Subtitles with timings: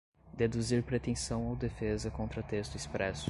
[0.33, 3.19] deduzir pretensão ou defesa contra texto expresso